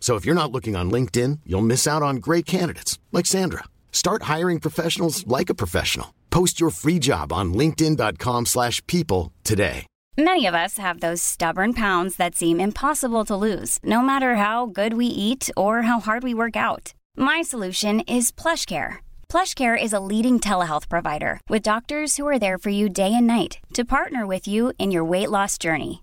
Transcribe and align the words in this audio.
So 0.00 0.16
if 0.16 0.24
you're 0.24 0.42
not 0.42 0.52
looking 0.52 0.74
on 0.74 0.90
LinkedIn, 0.90 1.40
you'll 1.44 1.60
miss 1.60 1.86
out 1.86 2.02
on 2.02 2.16
great 2.16 2.46
candidates 2.46 2.98
like 3.12 3.26
Sandra. 3.26 3.64
Start 3.92 4.22
hiring 4.22 4.58
professionals 4.58 5.26
like 5.26 5.50
a 5.50 5.54
professional. 5.54 6.14
Post 6.30 6.60
your 6.60 6.70
free 6.70 6.98
job 6.98 7.30
on 7.30 7.52
linkedin.com/people 7.52 9.32
today. 9.44 9.86
Many 10.18 10.46
of 10.46 10.54
us 10.54 10.78
have 10.78 10.98
those 10.98 11.22
stubborn 11.22 11.74
pounds 11.74 12.16
that 12.16 12.34
seem 12.34 12.58
impossible 12.58 13.24
to 13.26 13.36
lose, 13.36 13.78
no 13.84 14.02
matter 14.02 14.34
how 14.34 14.66
good 14.66 14.94
we 14.94 15.06
eat 15.06 15.48
or 15.56 15.82
how 15.82 16.00
hard 16.00 16.24
we 16.24 16.34
work 16.34 16.56
out. 16.56 16.92
My 17.16 17.40
solution 17.40 18.00
is 18.00 18.32
PlushCare. 18.32 18.96
PlushCare 19.28 19.80
is 19.80 19.92
a 19.92 20.00
leading 20.00 20.40
telehealth 20.40 20.88
provider 20.88 21.40
with 21.48 21.62
doctors 21.62 22.16
who 22.16 22.26
are 22.26 22.38
there 22.38 22.58
for 22.58 22.70
you 22.70 22.88
day 22.88 23.14
and 23.14 23.28
night 23.28 23.58
to 23.74 23.84
partner 23.84 24.26
with 24.26 24.48
you 24.48 24.72
in 24.76 24.90
your 24.90 25.04
weight 25.04 25.30
loss 25.30 25.56
journey. 25.56 26.02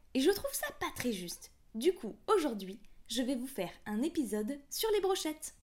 Et 0.13 0.19
je 0.19 0.31
trouve 0.31 0.53
ça 0.53 0.71
pas 0.79 0.91
très 0.95 1.13
juste. 1.13 1.51
Du 1.73 1.93
coup, 1.93 2.15
aujourd'hui, 2.27 2.79
je 3.07 3.21
vais 3.21 3.35
vous 3.35 3.47
faire 3.47 3.71
un 3.85 4.01
épisode 4.01 4.59
sur 4.69 4.89
les 4.91 5.01
brochettes. 5.01 5.55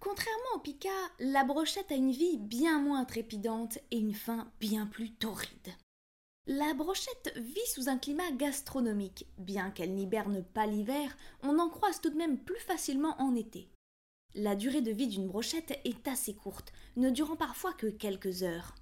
Contrairement 0.00 0.56
au 0.56 0.58
pica, 0.58 0.90
la 1.20 1.44
brochette 1.44 1.92
a 1.92 1.94
une 1.94 2.10
vie 2.10 2.38
bien 2.38 2.80
moins 2.80 3.04
trépidante 3.04 3.78
et 3.92 3.98
une 3.98 4.14
fin 4.14 4.50
bien 4.58 4.86
plus 4.86 5.12
torride. 5.12 5.76
La 6.46 6.74
brochette 6.74 7.32
vit 7.36 7.66
sous 7.72 7.88
un 7.88 7.98
climat 7.98 8.32
gastronomique. 8.32 9.26
Bien 9.38 9.70
qu'elle 9.70 9.94
n'hiberne 9.94 10.42
pas 10.42 10.66
l'hiver, 10.66 11.16
on 11.44 11.60
en 11.60 11.68
croise 11.68 12.00
tout 12.00 12.10
de 12.10 12.16
même 12.16 12.38
plus 12.38 12.58
facilement 12.58 13.14
en 13.20 13.36
été. 13.36 13.68
La 14.34 14.56
durée 14.56 14.80
de 14.80 14.90
vie 14.90 15.06
d'une 15.06 15.28
brochette 15.28 15.78
est 15.84 16.08
assez 16.08 16.34
courte, 16.34 16.72
ne 16.96 17.10
durant 17.10 17.36
parfois 17.36 17.72
que 17.74 17.86
quelques 17.86 18.42
heures. 18.42 18.74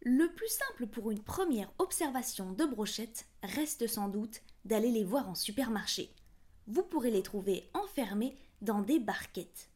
Le 0.00 0.32
plus 0.32 0.48
simple 0.48 0.86
pour 0.86 1.10
une 1.10 1.22
première 1.22 1.72
observation 1.78 2.52
de 2.52 2.64
brochettes 2.64 3.26
reste 3.42 3.86
sans 3.88 4.08
doute 4.08 4.42
d'aller 4.64 4.90
les 4.90 5.04
voir 5.04 5.28
en 5.28 5.34
supermarché. 5.34 6.10
Vous 6.68 6.82
pourrez 6.82 7.10
les 7.10 7.22
trouver 7.22 7.68
enfermés 7.74 8.36
dans 8.62 8.80
des 8.80 9.00
barquettes. 9.00 9.70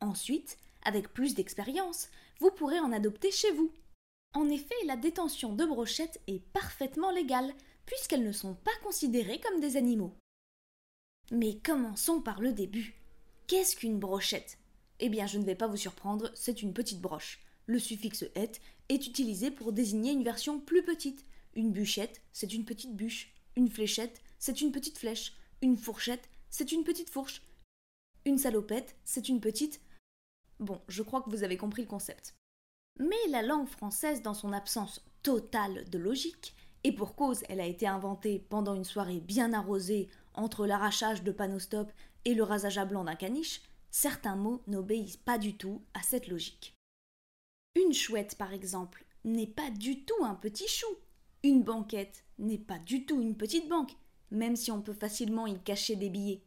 Ensuite, 0.00 0.58
avec 0.82 1.12
plus 1.12 1.34
d'expérience, 1.34 2.08
vous 2.40 2.50
pourrez 2.50 2.80
en 2.80 2.92
adopter 2.92 3.30
chez 3.30 3.50
vous. 3.52 3.70
En 4.34 4.48
effet, 4.48 4.74
la 4.86 4.96
détention 4.96 5.54
de 5.54 5.64
brochettes 5.64 6.20
est 6.26 6.40
parfaitement 6.52 7.10
légale, 7.10 7.52
puisqu'elles 7.84 8.24
ne 8.24 8.32
sont 8.32 8.54
pas 8.54 8.76
considérées 8.82 9.40
comme 9.40 9.60
des 9.60 9.76
animaux. 9.76 10.14
Mais 11.30 11.58
commençons 11.58 12.20
par 12.20 12.40
le 12.40 12.52
début. 12.52 12.94
Qu'est-ce 13.46 13.76
qu'une 13.76 13.98
brochette? 13.98 14.58
Eh 15.00 15.08
bien, 15.08 15.26
je 15.26 15.38
ne 15.38 15.44
vais 15.44 15.54
pas 15.54 15.66
vous 15.66 15.76
surprendre, 15.76 16.30
c'est 16.34 16.62
une 16.62 16.72
petite 16.72 17.00
broche. 17.00 17.42
Le 17.66 17.78
suffixe 17.78 18.24
et 18.34 18.50
est 18.88 19.06
utilisé 19.06 19.50
pour 19.50 19.72
désigner 19.72 20.12
une 20.12 20.22
version 20.22 20.60
plus 20.60 20.84
petite. 20.84 21.24
Une 21.54 21.72
bûchette, 21.72 22.22
c'est 22.32 22.52
une 22.52 22.64
petite 22.64 22.94
bûche. 22.94 23.32
Une 23.56 23.68
fléchette, 23.68 24.22
c'est 24.38 24.60
une 24.60 24.72
petite 24.72 24.98
flèche. 24.98 25.32
Une 25.62 25.76
fourchette, 25.76 26.28
c'est 26.50 26.70
une 26.70 26.84
petite 26.84 27.10
fourche. 27.10 27.42
Une 28.24 28.38
salopette, 28.38 28.96
c'est 29.04 29.28
une 29.28 29.40
petite. 29.40 29.80
Bon, 30.60 30.80
je 30.88 31.02
crois 31.02 31.22
que 31.22 31.30
vous 31.30 31.42
avez 31.42 31.56
compris 31.56 31.82
le 31.82 31.88
concept. 31.88 32.34
Mais 32.98 33.16
la 33.30 33.42
langue 33.42 33.68
française, 33.68 34.22
dans 34.22 34.34
son 34.34 34.52
absence 34.52 35.04
totale 35.22 35.88
de 35.90 35.98
logique, 35.98 36.54
et 36.84 36.92
pour 36.92 37.16
cause 37.16 37.42
elle 37.48 37.60
a 37.60 37.66
été 37.66 37.86
inventée 37.86 38.38
pendant 38.48 38.74
une 38.74 38.84
soirée 38.84 39.20
bien 39.20 39.52
arrosée 39.52 40.08
entre 40.34 40.66
l'arrachage 40.66 41.24
de 41.24 41.32
panostop 41.32 41.90
et 42.24 42.34
le 42.34 42.44
rasage 42.44 42.78
à 42.78 42.84
blanc 42.84 43.04
d'un 43.04 43.16
caniche, 43.16 43.62
certains 43.90 44.36
mots 44.36 44.62
n'obéissent 44.66 45.16
pas 45.16 45.38
du 45.38 45.56
tout 45.56 45.82
à 45.94 46.02
cette 46.02 46.28
logique. 46.28 46.75
Une 47.76 47.92
chouette, 47.92 48.36
par 48.36 48.54
exemple, 48.54 49.04
n'est 49.24 49.46
pas 49.46 49.70
du 49.70 50.06
tout 50.06 50.24
un 50.24 50.34
petit 50.34 50.66
chou. 50.66 50.86
Une 51.42 51.62
banquette 51.62 52.24
n'est 52.38 52.56
pas 52.56 52.78
du 52.78 53.04
tout 53.04 53.20
une 53.20 53.36
petite 53.36 53.68
banque, 53.68 53.92
même 54.30 54.56
si 54.56 54.70
on 54.70 54.80
peut 54.80 54.94
facilement 54.94 55.46
y 55.46 55.58
cacher 55.60 55.94
des 55.94 56.08
billets. 56.08 56.42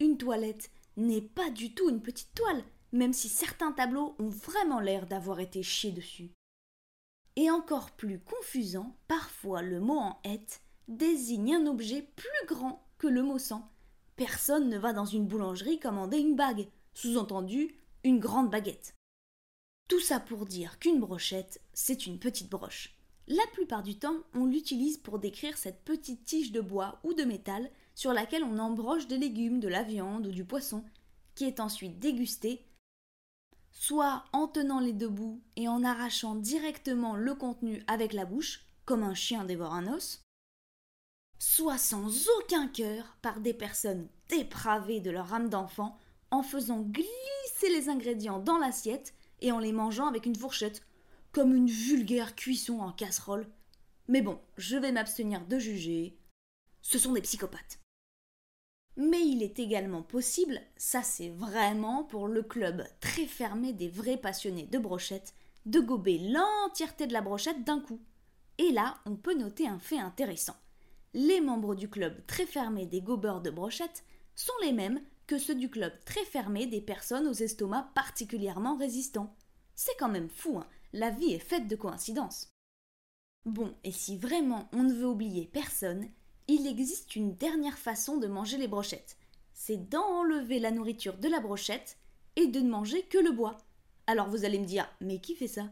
Une 0.00 0.16
toilette 0.16 0.70
n'est 0.96 1.20
pas 1.20 1.50
du 1.50 1.74
tout 1.74 1.90
une 1.90 2.00
petite 2.00 2.34
toile, 2.34 2.64
même 2.92 3.12
si 3.12 3.28
certains 3.28 3.72
tableaux 3.72 4.16
ont 4.18 4.30
vraiment 4.30 4.80
l'air 4.80 5.06
d'avoir 5.06 5.40
été 5.40 5.62
chiés 5.62 5.92
dessus. 5.92 6.30
Et 7.36 7.50
encore 7.50 7.90
plus 7.90 8.18
confusant, 8.18 8.96
parfois 9.06 9.60
le 9.60 9.80
mot 9.80 9.98
en 9.98 10.18
hête 10.24 10.62
désigne 10.88 11.56
un 11.56 11.66
objet 11.66 12.08
plus 12.16 12.46
grand 12.46 12.88
que 12.96 13.06
le 13.06 13.22
mot 13.22 13.38
sans. 13.38 13.70
Personne 14.16 14.70
ne 14.70 14.78
va 14.78 14.94
dans 14.94 15.04
une 15.04 15.26
boulangerie 15.26 15.78
commander 15.78 16.18
une 16.18 16.36
bague, 16.36 16.68
sous-entendu 16.94 17.76
une 18.02 18.18
grande 18.18 18.50
baguette. 18.50 18.94
Tout 19.90 19.98
ça 19.98 20.20
pour 20.20 20.46
dire 20.46 20.78
qu'une 20.78 21.00
brochette, 21.00 21.60
c'est 21.72 22.06
une 22.06 22.20
petite 22.20 22.48
broche. 22.48 22.94
La 23.26 23.42
plupart 23.52 23.82
du 23.82 23.98
temps, 23.98 24.18
on 24.34 24.46
l'utilise 24.46 24.98
pour 24.98 25.18
décrire 25.18 25.58
cette 25.58 25.82
petite 25.82 26.24
tige 26.24 26.52
de 26.52 26.60
bois 26.60 27.00
ou 27.02 27.12
de 27.12 27.24
métal 27.24 27.68
sur 27.96 28.12
laquelle 28.12 28.44
on 28.44 28.60
embroche 28.60 29.08
des 29.08 29.18
légumes, 29.18 29.58
de 29.58 29.66
la 29.66 29.82
viande 29.82 30.28
ou 30.28 30.30
du 30.30 30.44
poisson, 30.44 30.84
qui 31.34 31.44
est 31.44 31.58
ensuite 31.58 31.98
dégustée, 31.98 32.64
soit 33.72 34.22
en 34.32 34.46
tenant 34.46 34.78
les 34.78 34.92
deux 34.92 35.08
bouts 35.08 35.42
et 35.56 35.66
en 35.66 35.82
arrachant 35.82 36.36
directement 36.36 37.16
le 37.16 37.34
contenu 37.34 37.82
avec 37.88 38.12
la 38.12 38.26
bouche, 38.26 38.64
comme 38.84 39.02
un 39.02 39.14
chien 39.14 39.44
dévore 39.44 39.74
un 39.74 39.92
os, 39.92 40.22
soit 41.40 41.78
sans 41.78 42.28
aucun 42.38 42.68
cœur 42.68 43.16
par 43.22 43.40
des 43.40 43.54
personnes 43.54 44.06
dépravées 44.28 45.00
de 45.00 45.10
leur 45.10 45.34
âme 45.34 45.48
d'enfant 45.48 45.98
en 46.30 46.44
faisant 46.44 46.80
glisser 46.80 47.70
les 47.70 47.88
ingrédients 47.88 48.38
dans 48.38 48.58
l'assiette 48.58 49.14
et 49.40 49.52
en 49.52 49.58
les 49.58 49.72
mangeant 49.72 50.06
avec 50.06 50.26
une 50.26 50.36
fourchette, 50.36 50.82
comme 51.32 51.54
une 51.54 51.68
vulgaire 51.68 52.34
cuisson 52.34 52.80
en 52.80 52.92
casserole. 52.92 53.46
Mais 54.08 54.22
bon, 54.22 54.40
je 54.56 54.76
vais 54.76 54.92
m'abstenir 54.92 55.46
de 55.46 55.58
juger. 55.58 56.18
Ce 56.82 56.98
sont 56.98 57.12
des 57.12 57.20
psychopathes. 57.20 57.78
Mais 58.96 59.24
il 59.24 59.42
est 59.42 59.58
également 59.58 60.02
possible, 60.02 60.60
ça 60.76 61.02
c'est 61.02 61.30
vraiment 61.30 62.04
pour 62.04 62.28
le 62.28 62.42
club 62.42 62.84
très 63.00 63.26
fermé 63.26 63.72
des 63.72 63.88
vrais 63.88 64.16
passionnés 64.16 64.66
de 64.66 64.78
brochettes, 64.78 65.34
de 65.64 65.80
gober 65.80 66.18
l'entièreté 66.18 67.06
de 67.06 67.12
la 67.12 67.22
brochette 67.22 67.64
d'un 67.64 67.80
coup. 67.80 68.00
Et 68.58 68.72
là, 68.72 68.98
on 69.06 69.16
peut 69.16 69.34
noter 69.34 69.68
un 69.68 69.78
fait 69.78 69.98
intéressant. 69.98 70.56
Les 71.14 71.40
membres 71.40 71.74
du 71.74 71.88
club 71.88 72.26
très 72.26 72.46
fermé 72.46 72.86
des 72.86 73.00
gobeurs 73.00 73.40
de 73.40 73.50
brochettes 73.50 74.04
sont 74.34 74.52
les 74.62 74.72
mêmes 74.72 75.00
que 75.26 75.38
ceux 75.38 75.54
du 75.54 75.70
club 75.70 75.92
très 76.04 76.24
fermé 76.24 76.66
des 76.66 76.80
personnes 76.80 77.26
aux 77.26 77.32
estomacs 77.32 77.94
particulièrement 77.94 78.76
résistants. 78.76 79.34
C'est 79.82 79.96
quand 79.98 80.10
même 80.10 80.28
fou, 80.28 80.58
hein 80.58 80.66
la 80.92 81.08
vie 81.08 81.32
est 81.32 81.38
faite 81.38 81.66
de 81.66 81.74
coïncidences. 81.74 82.50
Bon, 83.46 83.74
et 83.82 83.92
si 83.92 84.18
vraiment 84.18 84.68
on 84.74 84.82
ne 84.82 84.92
veut 84.92 85.06
oublier 85.06 85.46
personne, 85.46 86.10
il 86.48 86.66
existe 86.66 87.16
une 87.16 87.34
dernière 87.34 87.78
façon 87.78 88.18
de 88.18 88.26
manger 88.26 88.58
les 88.58 88.68
brochettes. 88.68 89.16
C'est 89.54 89.88
d'enlever 89.88 90.58
la 90.58 90.70
nourriture 90.70 91.16
de 91.16 91.28
la 91.28 91.40
brochette 91.40 91.96
et 92.36 92.46
de 92.46 92.60
ne 92.60 92.68
manger 92.68 93.04
que 93.04 93.16
le 93.16 93.32
bois. 93.32 93.56
Alors 94.06 94.28
vous 94.28 94.44
allez 94.44 94.58
me 94.58 94.66
dire, 94.66 94.86
mais 95.00 95.18
qui 95.18 95.34
fait 95.34 95.48
ça? 95.48 95.70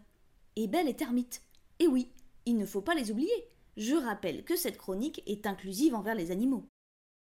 Eh 0.56 0.68
ben 0.68 0.86
les 0.86 0.96
termites. 0.96 1.42
Et 1.78 1.86
oui, 1.86 2.10
il 2.46 2.56
ne 2.56 2.64
faut 2.64 2.80
pas 2.80 2.94
les 2.94 3.10
oublier. 3.10 3.48
Je 3.76 3.94
rappelle 3.94 4.42
que 4.42 4.56
cette 4.56 4.78
chronique 4.78 5.22
est 5.26 5.46
inclusive 5.46 5.94
envers 5.94 6.14
les 6.14 6.30
animaux. 6.30 6.64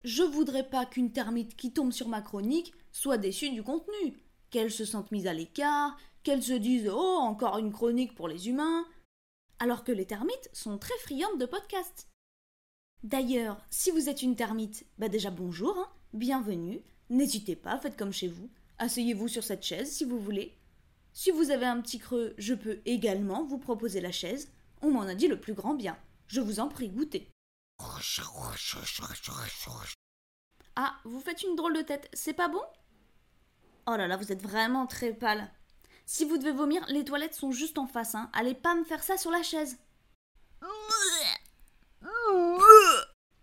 Je 0.04 0.22
voudrais 0.22 0.70
pas 0.70 0.86
qu'une 0.86 1.10
termite 1.10 1.56
qui 1.56 1.72
tombe 1.72 1.90
sur 1.90 2.06
ma 2.06 2.22
chronique 2.22 2.72
soit 2.92 3.18
déçue 3.18 3.50
du 3.50 3.64
contenu, 3.64 4.22
qu'elle 4.50 4.70
se 4.70 4.84
sente 4.84 5.10
mise 5.10 5.26
à 5.26 5.32
l'écart, 5.32 5.98
qu'elle 6.22 6.42
se 6.42 6.52
dise 6.52 6.88
Oh, 6.92 7.18
encore 7.20 7.58
une 7.58 7.72
chronique 7.72 8.14
pour 8.14 8.28
les 8.28 8.48
humains, 8.48 8.86
alors 9.58 9.84
que 9.84 9.92
les 9.92 10.06
termites 10.06 10.50
sont 10.52 10.78
très 10.78 10.96
friandes 10.98 11.38
de 11.38 11.46
podcasts. 11.46 12.08
D'ailleurs, 13.02 13.60
si 13.70 13.90
vous 13.90 14.08
êtes 14.08 14.22
une 14.22 14.36
termite, 14.36 14.86
bah 14.98 15.08
déjà 15.08 15.30
bonjour, 15.30 15.76
hein, 15.78 15.88
bienvenue, 16.12 16.82
n'hésitez 17.08 17.56
pas, 17.56 17.78
faites 17.78 17.96
comme 17.96 18.12
chez 18.12 18.28
vous, 18.28 18.50
asseyez-vous 18.78 19.28
sur 19.28 19.42
cette 19.42 19.64
chaise 19.64 19.90
si 19.90 20.04
vous 20.04 20.18
voulez. 20.18 20.58
Si 21.12 21.30
vous 21.30 21.50
avez 21.50 21.66
un 21.66 21.80
petit 21.80 21.98
creux, 21.98 22.34
je 22.38 22.54
peux 22.54 22.80
également 22.84 23.44
vous 23.44 23.58
proposer 23.58 24.00
la 24.00 24.12
chaise, 24.12 24.52
on 24.82 24.90
m'en 24.90 25.02
a 25.02 25.14
dit 25.14 25.28
le 25.28 25.40
plus 25.40 25.54
grand 25.54 25.74
bien, 25.74 25.96
je 26.26 26.40
vous 26.40 26.60
en 26.60 26.68
prie, 26.68 26.90
goûtez. 26.90 27.30
Ah, 30.76 30.96
vous 31.04 31.20
faites 31.20 31.42
une 31.42 31.56
drôle 31.56 31.76
de 31.76 31.82
tête, 31.82 32.08
c'est 32.12 32.34
pas 32.34 32.48
bon? 32.48 32.62
Oh 33.86 33.96
là 33.96 34.06
là, 34.06 34.16
vous 34.16 34.30
êtes 34.30 34.42
vraiment 34.42 34.86
très 34.86 35.12
pâle. 35.12 35.50
Si 36.12 36.24
vous 36.24 36.38
devez 36.38 36.50
vomir, 36.50 36.84
les 36.88 37.04
toilettes 37.04 37.36
sont 37.36 37.52
juste 37.52 37.78
en 37.78 37.86
face, 37.86 38.16
hein. 38.16 38.30
Allez 38.32 38.54
pas 38.54 38.74
me 38.74 38.82
faire 38.82 39.04
ça 39.04 39.16
sur 39.16 39.30
la 39.30 39.44
chaise. 39.44 39.78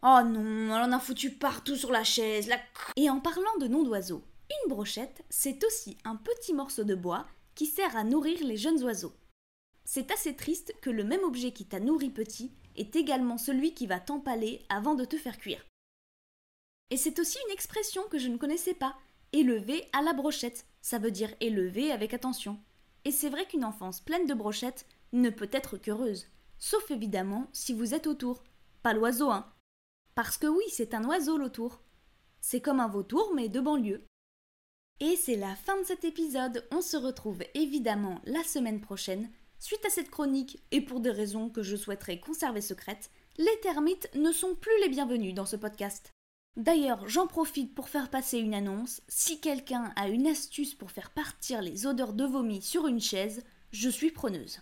Oh 0.03 0.21
non, 0.25 0.75
elle 0.75 0.83
en 0.83 0.91
a 0.91 0.99
foutu 0.99 1.31
partout 1.31 1.77
sur 1.77 1.93
la 1.93 2.03
chaise, 2.03 2.47
la 2.47 2.59
Et 2.97 3.09
en 3.09 3.21
parlant 3.21 3.57
de 3.61 3.69
nom 3.69 3.83
d'oiseaux, 3.83 4.21
une 4.51 4.69
brochette, 4.69 5.23
c'est 5.29 5.63
aussi 5.63 5.97
un 6.03 6.17
petit 6.17 6.53
morceau 6.53 6.83
de 6.83 6.93
bois 6.93 7.25
qui 7.55 7.67
sert 7.67 7.95
à 7.95 8.03
nourrir 8.03 8.43
les 8.43 8.57
jeunes 8.57 8.83
oiseaux. 8.83 9.13
C'est 9.85 10.11
assez 10.11 10.35
triste 10.35 10.75
que 10.81 10.89
le 10.89 11.05
même 11.05 11.23
objet 11.23 11.53
qui 11.53 11.65
t'a 11.65 11.79
nourri 11.79 12.09
petit 12.09 12.51
est 12.75 12.97
également 12.97 13.37
celui 13.37 13.75
qui 13.75 13.87
va 13.87 14.01
t'empaler 14.01 14.65
avant 14.67 14.95
de 14.95 15.05
te 15.05 15.15
faire 15.15 15.37
cuire. 15.37 15.65
Et 16.89 16.97
c'est 16.97 17.17
aussi 17.19 17.37
une 17.47 17.53
expression 17.53 18.03
que 18.09 18.19
je 18.19 18.27
ne 18.27 18.37
connaissais 18.37 18.73
pas. 18.73 18.97
Élever 19.37 19.87
à 19.93 20.01
la 20.01 20.13
brochette, 20.13 20.65
ça 20.81 20.97
veut 20.97 21.11
dire 21.11 21.29
élever 21.41 21.91
avec 21.91 22.15
attention. 22.15 22.57
Et 23.05 23.11
c'est 23.11 23.29
vrai 23.29 23.45
qu'une 23.45 23.65
enfance 23.65 24.01
pleine 24.01 24.25
de 24.25 24.33
brochettes 24.33 24.87
ne 25.13 25.29
peut 25.29 25.51
être 25.51 25.77
qu'heureuse. 25.77 26.25
Sauf 26.57 26.89
évidemment 26.89 27.47
si 27.53 27.71
vous 27.71 27.93
êtes 27.93 28.07
autour. 28.07 28.43
Pas 28.81 28.93
l'oiseau, 28.93 29.29
hein. 29.29 29.45
Parce 30.15 30.39
que 30.39 30.47
oui, 30.47 30.63
c'est 30.71 30.95
un 30.95 31.03
oiseau 31.07 31.37
l'autour. 31.37 31.81
C'est 32.41 32.61
comme 32.61 32.79
un 32.79 32.87
vautour, 32.87 33.31
mais 33.35 33.47
de 33.47 33.59
banlieue. 33.59 34.07
Et 35.01 35.15
c'est 35.15 35.35
la 35.35 35.55
fin 35.55 35.79
de 35.79 35.85
cet 35.85 36.03
épisode. 36.03 36.67
On 36.71 36.81
se 36.81 36.97
retrouve 36.97 37.43
évidemment 37.53 38.19
la 38.25 38.43
semaine 38.43 38.81
prochaine 38.81 39.29
Suite 39.59 39.85
à 39.85 39.91
cette 39.91 40.09
chronique, 40.09 40.63
et 40.71 40.81
pour 40.81 40.99
des 40.99 41.11
raisons 41.11 41.49
que 41.49 41.61
je 41.61 41.75
souhaiterais 41.75 42.19
conserver 42.19 42.61
secrètes, 42.61 43.11
les 43.37 43.59
termites 43.61 44.09
ne 44.15 44.31
sont 44.31 44.55
plus 44.55 44.79
les 44.81 44.89
bienvenus 44.89 45.35
dans 45.35 45.45
ce 45.45 45.57
podcast. 45.57 46.16
D'ailleurs, 46.57 47.07
j'en 47.07 47.27
profite 47.27 47.73
pour 47.73 47.87
faire 47.87 48.09
passer 48.09 48.39
une 48.39 48.53
annonce. 48.53 48.99
Si 49.07 49.39
quelqu'un 49.39 49.93
a 49.95 50.09
une 50.09 50.27
astuce 50.27 50.75
pour 50.75 50.91
faire 50.91 51.11
partir 51.11 51.61
les 51.61 51.85
odeurs 51.85 52.13
de 52.13 52.25
vomi 52.25 52.61
sur 52.61 52.87
une 52.87 52.99
chaise, 52.99 53.43
je 53.71 53.89
suis 53.89 54.11
preneuse. 54.11 54.59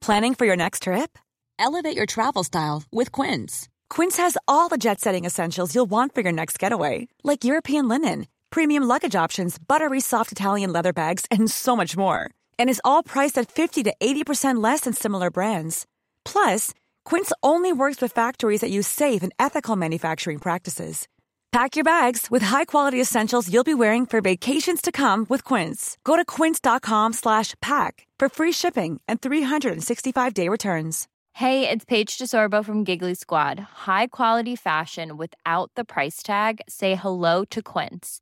Planning 0.00 0.34
for 0.34 0.46
your 0.46 0.56
next 0.56 0.82
trip? 0.82 1.16
Elevate 1.60 1.94
your 1.94 2.06
travel 2.06 2.42
style 2.42 2.82
with 2.90 3.12
Quince. 3.12 3.68
Quince 3.88 4.16
has 4.16 4.36
all 4.48 4.68
the 4.68 4.78
jet 4.78 5.00
setting 5.00 5.24
essentials 5.24 5.74
you'll 5.76 5.88
want 5.88 6.12
for 6.14 6.22
your 6.22 6.32
next 6.32 6.58
getaway, 6.58 7.06
like 7.22 7.44
European 7.44 7.86
linen, 7.86 8.26
premium 8.50 8.82
luggage 8.82 9.14
options, 9.14 9.58
buttery 9.58 10.00
soft 10.00 10.32
Italian 10.32 10.72
leather 10.72 10.92
bags, 10.92 11.24
and 11.30 11.48
so 11.48 11.76
much 11.76 11.96
more. 11.96 12.30
and 12.62 12.70
is 12.70 12.80
all 12.84 13.02
priced 13.02 13.36
at 13.36 13.50
50 13.50 13.82
to 13.82 13.94
80% 14.00 14.62
less 14.62 14.82
than 14.82 14.92
similar 14.94 15.30
brands. 15.30 15.86
Plus, 16.24 16.72
Quince 17.04 17.32
only 17.42 17.72
works 17.72 18.00
with 18.00 18.12
factories 18.12 18.62
that 18.62 18.70
use 18.70 18.88
safe 18.88 19.22
and 19.22 19.32
ethical 19.38 19.76
manufacturing 19.76 20.38
practices. 20.38 21.06
Pack 21.52 21.76
your 21.76 21.84
bags 21.84 22.30
with 22.30 22.40
high-quality 22.42 22.98
essentials 22.98 23.52
you'll 23.52 23.62
be 23.62 23.74
wearing 23.74 24.06
for 24.06 24.22
vacations 24.22 24.80
to 24.80 24.90
come 24.90 25.26
with 25.28 25.44
Quince. 25.44 25.98
Go 26.02 26.16
to 26.16 26.24
quince.com/pack 26.24 28.06
for 28.18 28.28
free 28.30 28.52
shipping 28.52 29.00
and 29.06 29.20
365-day 29.20 30.48
returns. 30.48 31.08
Hey, 31.34 31.68
it's 31.68 31.84
Paige 31.84 32.16
DeSorbo 32.18 32.64
from 32.64 32.84
Giggly 32.84 33.14
Squad. 33.14 33.58
High 33.86 34.06
quality 34.06 34.56
fashion 34.56 35.18
without 35.18 35.70
the 35.76 35.84
price 35.84 36.22
tag. 36.22 36.60
Say 36.68 36.94
hello 36.94 37.44
to 37.50 37.62
Quince. 37.62 38.21